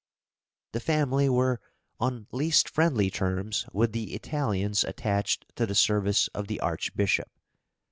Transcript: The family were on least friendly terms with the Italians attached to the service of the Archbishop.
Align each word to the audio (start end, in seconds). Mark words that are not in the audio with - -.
The 0.71 0.79
family 0.79 1.29
were 1.29 1.61
on 1.99 2.25
least 2.31 2.67
friendly 2.67 3.11
terms 3.11 3.67
with 3.71 3.91
the 3.91 4.15
Italians 4.15 4.83
attached 4.83 5.45
to 5.57 5.67
the 5.67 5.75
service 5.75 6.27
of 6.29 6.47
the 6.47 6.59
Archbishop. 6.59 7.29